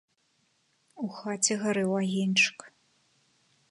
У 1.05 1.11
хаце 1.19 1.53
гарэў 1.67 1.91
агеньчык. 2.01 2.57